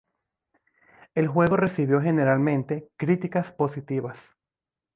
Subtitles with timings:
[1.13, 4.19] El juego recibió generalmente críticas positivas.